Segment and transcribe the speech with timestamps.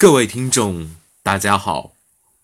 [0.00, 0.90] 各位听众，
[1.24, 1.96] 大家好，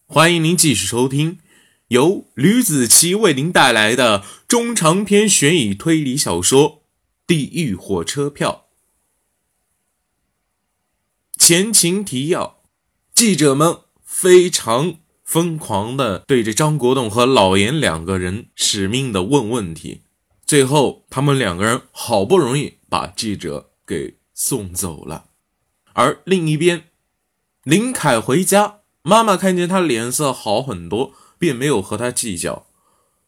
[0.06, 1.38] 欢迎您继续收听
[1.87, 6.69] 由吕子奇为您带来的中长篇悬疑推理小说
[7.29, 8.67] 《地狱火车票》。
[11.38, 12.58] 前情提要：
[13.15, 20.01] 记者们非常疯狂的对着张国栋和老严两个人使命的问问题，
[20.45, 25.27] 最后他们两个人好不容易把记者给送走了，
[25.93, 26.89] 而另一边。
[27.65, 32.67] 林凯回家，妈妈看见他脸色好很多，便没有和他计较。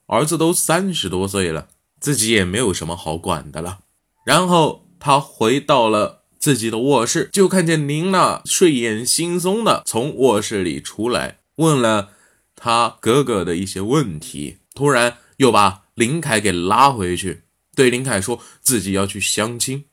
[0.09, 1.69] 儿子都三十多岁了，
[1.99, 3.79] 自己也没有什么好管的了。
[4.27, 12.11] 然后他回到了自己的卧室，就看见林娜睡眼惺忪的从卧室里出来，问了
[12.55, 14.59] 他哥哥的一些问题。
[14.75, 19.87] 突然又把林凯给拉回去，对林凯说自己要去相亲，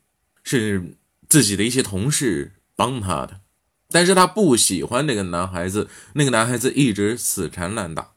[0.43, 0.97] 是
[1.29, 3.39] 自己的一些同事帮他的。
[3.93, 8.13] 但是他不喜欢那个男孩子，那个男孩子一直死缠烂打。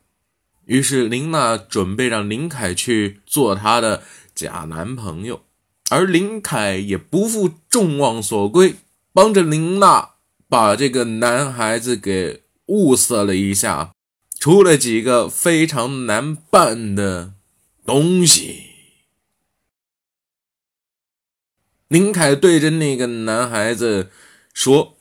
[0.64, 4.02] 于是林娜准备让林凯去做她的
[4.34, 5.42] 假男朋友，
[5.90, 8.76] 而林凯也不负众望所归，
[9.12, 10.12] 帮着林娜
[10.48, 13.92] 把这个男孩子给物色了一下，
[14.40, 17.34] 出了几个非常难办的
[17.84, 18.62] 东西。
[21.88, 24.10] 林凯对着那个男孩子
[24.54, 24.95] 说。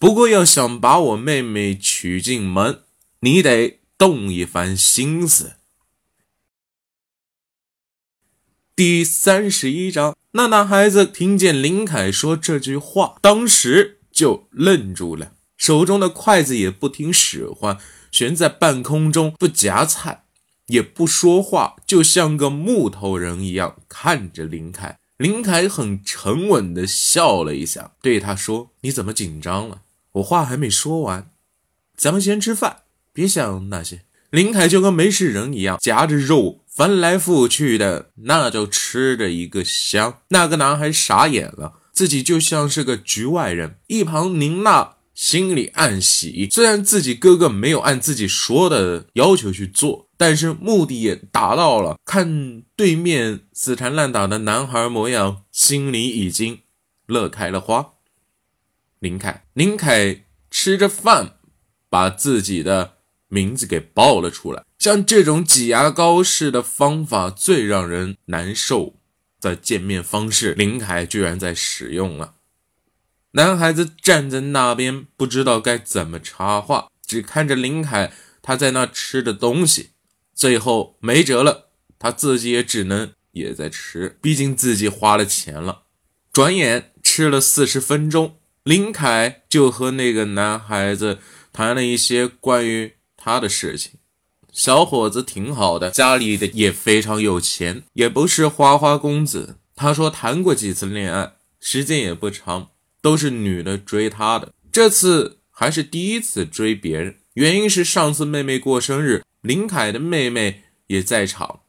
[0.00, 2.84] 不过，要想把我妹妹娶进门，
[3.20, 5.56] 你得动一番心思。
[8.74, 17.76] 第三十一章，那男孩子听见林凯说这句话，当时就愣住了，手中的筷子也不听使唤，
[18.10, 20.24] 悬在半空中，不夹菜，
[20.68, 24.98] 也不说话，就像个木头人一样看着林凯。
[25.18, 31.30] 林凯很沉稳地笑了一下，对他说：“你怎么紧张了？”我话还没说完，
[31.96, 32.78] 咱们先吃饭，
[33.12, 34.02] 别想那些。
[34.30, 40.20] 林凯就跟没事人一样，夹着肉翻来覆去的，那就吃着一个香。
[40.28, 43.76] 那个男孩傻眼了，自己就像是个局外人。
[43.88, 51.96] 一旁宁娜心里暗喜，虽然自己哥哥没有按自己说的要求去做，但是目的也达到了。
[52.04, 56.60] 看对面死缠烂打的男孩模样，心里已经
[57.06, 57.90] 乐开了花。
[59.00, 61.36] 林凯，林凯吃着饭，
[61.88, 64.62] 把自己的名字给报了出来。
[64.78, 68.96] 像这种挤牙膏式的方法最让人难受
[69.40, 72.34] 的见面方式，林凯居然在使用了。
[73.32, 78.12] 男孩子站在那边，不知道该怎么插话，只看着林凯
[78.42, 79.90] 他在那吃的东西。
[80.34, 85.84] 最后没辙了，他自己也只能也在吃，毕竟自己花了钱了。
[86.30, 88.39] 转眼吃了四十分钟。
[88.64, 91.18] 林凯就和那个男孩子
[91.50, 93.92] 谈了一些关于他的事情。
[94.52, 99.56] 小伙子挺好的，家里的也非常有钱，也不是花花公子。
[99.74, 104.52] 他说谈过几次恋爱，时间也不长，都是女的追他的。
[104.70, 111.60] 这次还是第一次追别人，原因是上次妹妹过生日，林凯的妹妹也在场，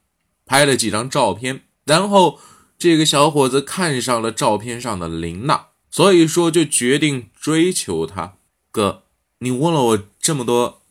[0.45, 2.39] 拍了几张照片，然后
[2.77, 5.67] 这个小伙子看上了照片上的林娜。
[5.91, 8.37] 所以说，就决定追求他。
[8.71, 9.03] 哥，
[9.39, 10.81] 你问了我这么多，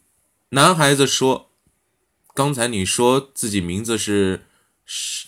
[0.50, 1.50] 男孩子说，
[2.34, 4.44] 刚才你说自己名字是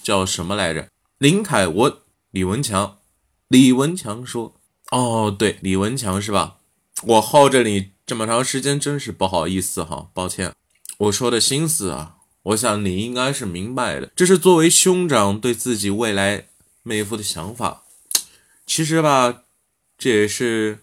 [0.03, 0.91] 叫什么来着？
[1.17, 2.03] 林凯，我
[2.33, 2.99] 李文强。
[3.49, 4.61] 李文强说
[4.93, 6.59] ：“哦，对，李文强是吧？
[7.05, 10.53] 我耗着你这么长时间，真是不好意思哈，抱歉。
[10.99, 14.13] 我说的心思啊，我想你应该是明白的。
[14.15, 16.49] 这是作为兄长对自己未来
[16.83, 17.85] 妹夫的想法。
[18.67, 19.45] 其实吧。”
[20.03, 20.81] 这也是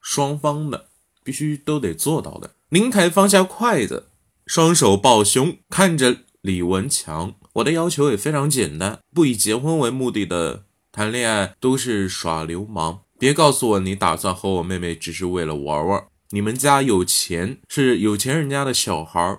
[0.00, 0.86] 双方的
[1.22, 2.52] 必须都得做到的。
[2.70, 4.06] 林凯放下筷子，
[4.46, 7.34] 双手抱胸，看着李文强。
[7.52, 13.02] 我的要求也非常简单，不以结婚为目的的谈恋爱都是耍流氓。
[13.18, 16.06] 别告诉我你打算和我妹妹只是为了玩玩。
[16.30, 19.38] 你们家有钱，是有钱人家的小孩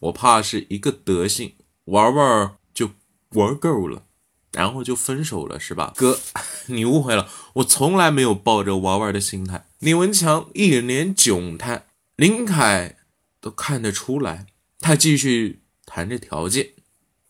[0.00, 1.54] 我怕是一个德行，
[1.86, 2.90] 玩玩就
[3.30, 4.02] 玩够了。
[4.52, 6.18] 然后就分手了，是吧，哥？
[6.68, 9.66] 你误会了，我从来没有抱着玩玩的心态。
[9.78, 11.86] 李文强一脸窘态，
[12.16, 12.96] 林凯
[13.40, 14.46] 都看得出来。
[14.80, 16.70] 他继续谈着条件：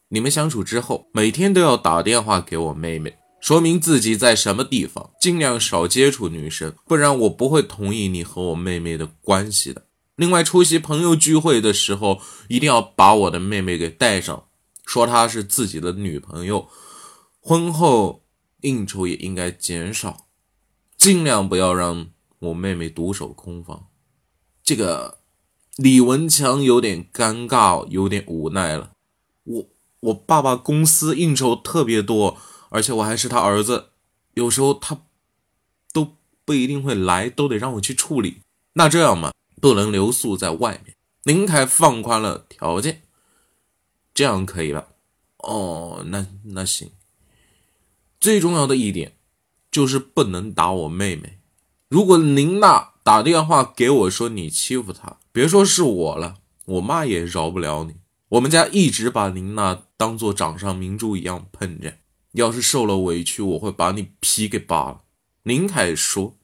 [0.08, 9.84] 你们相处之后，每天都要打电话给我妹妹，说明自己在什么地方，尽量少接触女生，不然我不会同意你和我妹妹的关系的。
[10.16, 14.44] 另外，出席朋友聚会的时候，一定要把我的妹妹给带上，
[14.84, 16.68] 说她是自己的女朋友。
[17.40, 18.24] 婚后
[18.66, 20.26] 应酬也应该减少，
[20.96, 22.08] 尽量不要让
[22.40, 23.86] 我妹妹独守空房。
[24.64, 25.20] 这个
[25.76, 28.90] 李文强有点尴尬，有点无奈了。
[29.44, 29.68] 我
[30.00, 32.36] 我爸爸公司应酬特别多，
[32.70, 33.90] 而且我还是他儿子，
[34.34, 35.00] 有时候他
[35.92, 38.42] 都不一定会来，都得让我去处理。
[38.72, 40.96] 那这样嘛，不能留宿在外面。
[41.22, 43.02] 林凯放宽了条件，
[44.12, 44.88] 这样可以了。
[45.38, 46.90] 哦，那那行。
[48.26, 49.12] 最重要的一点
[49.70, 51.38] 就是不能打我妹妹。
[51.88, 57.94] 如果林娜打电话给我说你欺负她，别说是我了，我妈也饶不了你。
[58.30, 61.98] 我们家一直把林娜当做掌上明珠一样捧着，
[62.32, 65.02] 要是受了委屈，我会把你皮给扒了。
[65.44, 66.36] 林凯说：“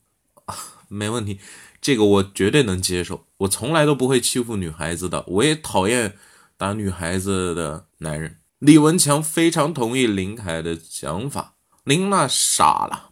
[0.87, 1.41] 没问题，
[1.81, 3.27] 这个我绝对能接受。
[3.39, 6.15] 我从来都不会欺负女孩子的，我也讨厌
[6.57, 11.55] 打女孩子的男人。”李文强非常同意林凯的想法。
[11.85, 13.11] 林娜傻了，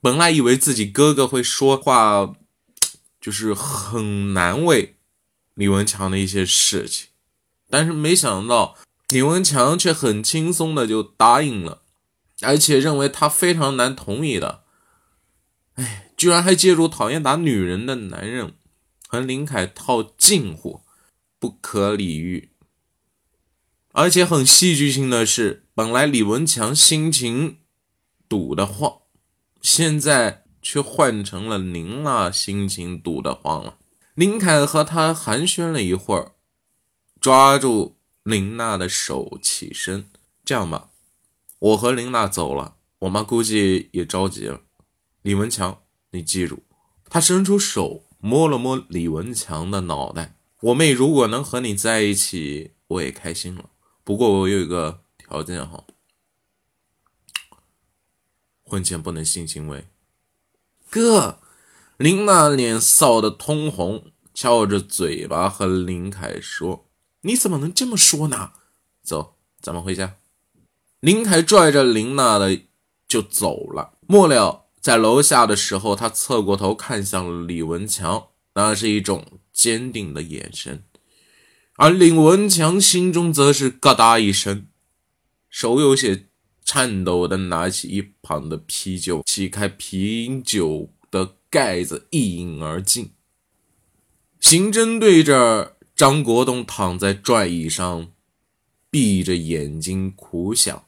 [0.00, 2.34] 本来以为自己哥哥会说话，
[3.20, 4.96] 就是很难为
[5.54, 7.08] 李文强的一些事情，
[7.68, 8.76] 但是没想到
[9.08, 11.82] 李文强却很轻松的就答应了，
[12.42, 14.62] 而且认为他非常难同意的。
[15.74, 18.54] 哎，居然还借助讨厌打女人的男人
[19.08, 20.82] 和林凯套近乎，
[21.40, 22.52] 不可理喻。
[23.90, 27.58] 而且很戏剧性的是，本来李文强心情。
[28.32, 29.00] 堵得慌，
[29.60, 33.76] 现在却换成了林娜心情堵得慌了。
[34.14, 36.32] 林凯和他寒暄了一会儿，
[37.20, 40.08] 抓住林娜的手起身
[40.46, 40.88] ：“这样吧，
[41.58, 44.62] 我和林娜走了，我妈估计也着急了。
[45.20, 45.82] 李文强，
[46.12, 46.62] 你记住。”
[47.10, 50.36] 他伸出手摸了摸李文强的脑袋
[50.72, 53.68] ：“我妹如果能和你在一起，我也开心了。
[54.02, 55.84] 不过我有一个条件哈。”
[58.72, 59.84] 婚前不能性行为，
[60.88, 61.40] 哥，
[61.98, 66.88] 林娜脸臊得通红，翘着嘴巴和林凯说
[67.20, 68.52] ：“你怎么能这么说呢？”
[69.04, 70.14] 走，咱们回家。
[71.00, 72.62] 林凯拽着林娜的
[73.06, 73.92] 就走了。
[74.06, 80.82] 末了，在楼下的时候，他侧过头看向了李文强，那是一种坚定的眼神，
[81.76, 84.66] 而李文强心中则是咯哒一声，
[85.50, 86.28] 手有些。
[86.64, 93.10] 颤抖的拿起一旁的啤酒，启开啤酒的盖子，一饮而尽。
[94.40, 98.08] 刑侦队这张国栋躺在转椅上，
[98.90, 100.84] 闭着眼睛苦想。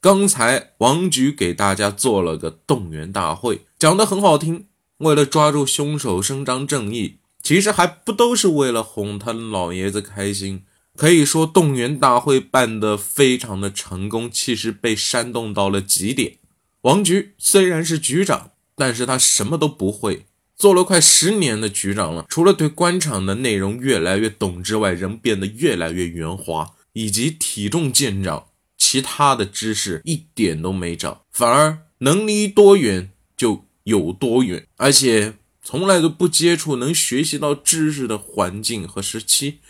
[0.00, 4.66] 刚才王局给大家做了个动员大会，讲得很好听，
[4.98, 10.64] 为了抓住凶手，伸张正义，其实还不都是为了哄他老爷子开心。
[10.96, 16.38] 可以说动员大会办得非常的成功，气势被煽动到了极点。
[16.82, 28.46] 王局虽然是局长，但是他什么都不会，做了快十年的局长了，除了对官场的内容越来越懂之外，人变得越来越圆滑，以及体重见长，
[28.76, 39.60] 其他的知识一点都没长，反而能离多远就有多远，而且从来都不接触能学习到知识的环境和时期。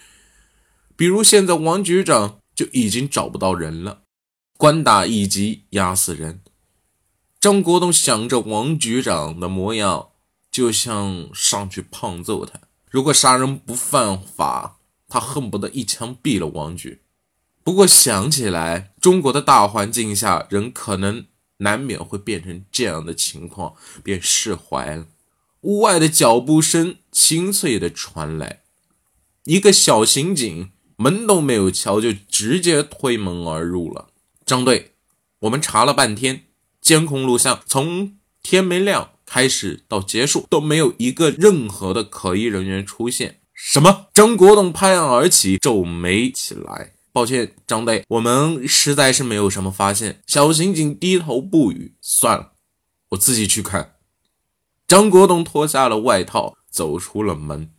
[0.97, 4.03] 比如现在王局长就已经找不到人了，
[4.57, 6.41] 官打一级压死人。
[7.41, 10.11] 张国栋想着王局长的模样，
[10.51, 12.61] 就像上去胖揍他。
[12.89, 14.79] 如果杀人不犯法，
[15.09, 17.01] 他恨不得一枪毙了王局。
[17.65, 21.27] 不过想起来，中国的大环境下，人可能
[21.59, 23.75] 难免会变成这样的情况，
[24.05, 25.07] 便释怀了。
[25.63, 28.63] 屋外的脚步声清脆的传来，
[29.45, 30.71] 一个小刑警。
[31.03, 34.11] 门都没有敲，就直接推门而入了。
[34.47, 34.93] 张队，
[35.41, 36.45] 我们查了半天
[36.81, 43.41] 监控录像，从天没亮开始到结束都没有一个任何的可疑人员出现。
[43.53, 44.07] 什么？
[44.15, 46.95] 张国栋拍案而起，皱眉起来。
[47.11, 50.23] 抱歉，张队，我们实在是没有什么发现。
[50.29, 51.97] 小刑警低头不语。
[52.01, 52.53] 算了，
[53.11, 53.97] 我自己去看。
[54.87, 57.71] 张国栋脱下了外套，走出了门，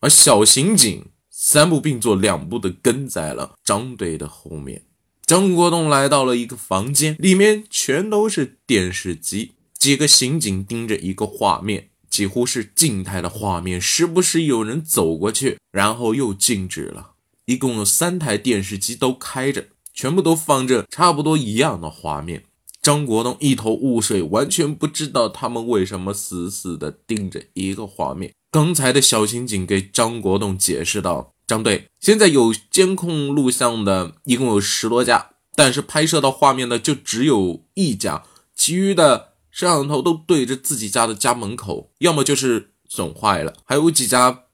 [0.00, 1.06] 而小刑警。
[1.36, 4.82] 三步并作两步的跟在了张队的后面。
[5.26, 17.14] 张国栋来到了一个房间，里面全都是电视机，几个刑警盯着一个画面，几乎是静态的画面，时不时有人走过去，然后又静止了。
[17.46, 22.44] 一共有三台电视机都开着，全部都放着差不多一样的画面。
[22.80, 28.32] 张国栋一头雾水，完全不知道他们为什么死死地盯着一个画面。
[28.54, 38.22] 刚才的小刑警给张国栋解释道：“张队，现在有监控录像的一共有十多家，但是拍摄到画面的就只有一家，
[38.54, 44.44] 其余的摄像头都对着自己家的家门口，要么就是损坏了，还有几家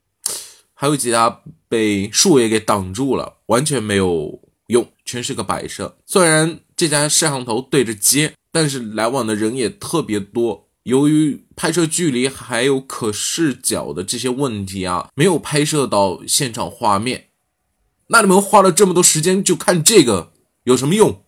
[0.72, 5.98] 还有几家被树叶给挡住了，完全没有用，全是个摆设。
[6.06, 10.69] 虽然这家摄像头对着街，但是来往的人也特别多。
[10.84, 17.28] 由于拍摄距离还有可视角的这些问题啊，没有拍摄到现场画面。
[18.06, 20.32] 那你们花了这么多时间就看这个
[20.64, 21.24] 有什么用？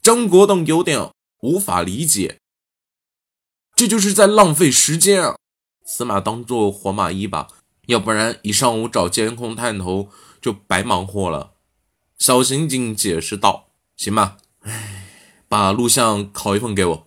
[0.00, 2.38] 张国栋有点无法理解，
[3.74, 5.36] 这就是在浪费时间啊！
[5.84, 7.48] 死马当做活马医吧，
[7.86, 10.08] 要不然一上午找监控探头
[10.40, 11.54] 就白忙活了。
[12.16, 15.08] 小刑警解释道：“行吧，哎，
[15.48, 17.06] 把录像拷一份给我，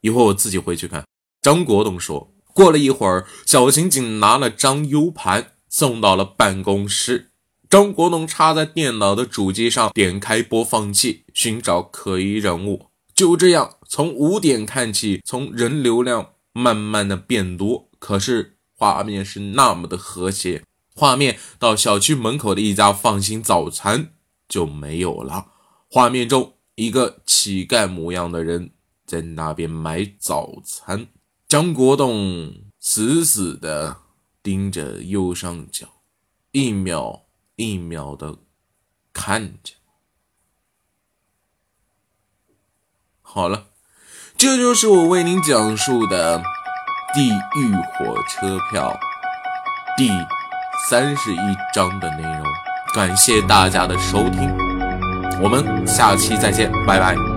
[0.00, 1.04] 一会儿我自己回去看。”
[1.40, 2.32] 张国栋说。
[2.52, 7.30] 过了一会儿，小刑警拿了张 U 盘送到了办公室。
[7.70, 12.86] 张国栋插在电脑的主机上，点开播放器，寻找可疑人物。
[13.14, 20.64] 就这样，从五点看起，从人流量慢慢的变多，可是画面是那么的和谐。
[20.94, 24.10] 画面到小区门口的一家放心早餐
[24.48, 25.46] 就没有了。
[25.88, 28.72] 画面中，一个乞丐模样的人
[29.06, 31.06] 在那边买早餐。
[31.50, 33.96] 张国栋死死的
[34.40, 35.86] 盯着右上角，
[36.52, 37.24] 一秒。
[37.56, 38.36] 一秒的
[39.12, 39.74] 看着，
[43.20, 43.66] 好了，
[44.34, 46.38] 这就是我为您讲述的
[47.12, 47.28] 《地
[47.60, 48.98] 狱火车票》
[49.98, 50.08] 第
[50.88, 52.42] 三十一章的内容。
[52.94, 54.56] 感谢大家的收听，
[55.42, 57.29] 我们下期再见，拜拜。